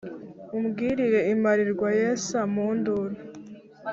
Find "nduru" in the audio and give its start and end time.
2.77-3.15